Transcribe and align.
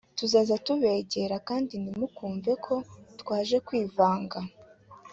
tuzajya 0.17 0.55
tubegera 0.65 1.35
kandi 1.47 1.73
ntimukumve 1.81 2.51
ko 2.65 2.75
twaje 3.19 3.57
kwivanga 3.67 4.39